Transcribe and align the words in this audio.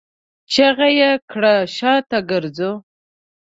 چيغه 0.53 0.87
يې 0.99 1.11
کړه! 1.31 1.55
شاته 1.75 2.19
ګرځو! 2.31 2.71